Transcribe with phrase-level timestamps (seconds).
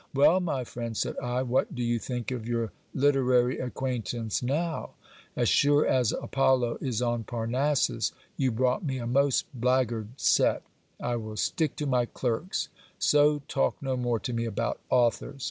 [0.15, 4.95] Well, my friend, said I, what do you think of your literary acquaintance now?
[5.35, 10.63] As sure as Apollo is on Parnassus, you brought me a most blackguard set
[10.99, 12.67] I will stick to my clerks;
[12.97, 15.39] so talk no more to me about authors.